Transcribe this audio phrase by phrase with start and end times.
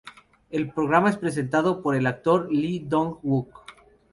[0.49, 3.49] El programa es presentado por el actor Lee Dong-wook.